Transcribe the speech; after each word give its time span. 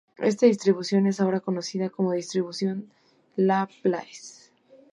Esta 0.17 0.47
distribución 0.47 1.05
es 1.05 1.19
ahora 1.21 1.41
conocida 1.41 1.91
como 1.91 2.11
distribución 2.13 2.89
de 3.37 3.43
Laplace. 3.43 4.49